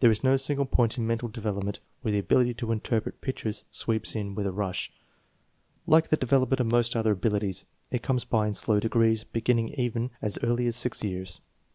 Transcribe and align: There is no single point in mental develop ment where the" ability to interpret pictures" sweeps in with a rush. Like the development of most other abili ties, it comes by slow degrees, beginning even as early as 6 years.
There 0.00 0.10
is 0.10 0.22
no 0.22 0.36
single 0.36 0.66
point 0.66 0.98
in 0.98 1.06
mental 1.06 1.30
develop 1.30 1.64
ment 1.64 1.80
where 2.02 2.12
the" 2.12 2.18
ability 2.18 2.52
to 2.52 2.72
interpret 2.72 3.22
pictures" 3.22 3.64
sweeps 3.70 4.14
in 4.14 4.34
with 4.34 4.46
a 4.46 4.52
rush. 4.52 4.92
Like 5.86 6.08
the 6.08 6.18
development 6.18 6.60
of 6.60 6.66
most 6.66 6.94
other 6.94 7.16
abili 7.16 7.40
ties, 7.40 7.64
it 7.90 8.02
comes 8.02 8.26
by 8.26 8.52
slow 8.52 8.80
degrees, 8.80 9.24
beginning 9.24 9.70
even 9.70 10.10
as 10.20 10.38
early 10.42 10.66
as 10.66 10.76
6 10.76 11.02
years. 11.04 11.40